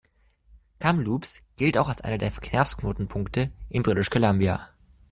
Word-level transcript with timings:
Kamloops 0.79 1.43
gilt 1.57 1.77
auch 1.77 1.87
als 1.87 2.01
einer 2.01 2.17
der 2.17 2.31
Verkehrsknotenpunkte 2.31 3.51
in 3.69 3.83
British 3.83 4.09
Columbia. 4.09 4.67